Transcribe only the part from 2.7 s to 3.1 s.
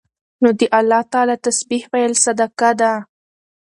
ده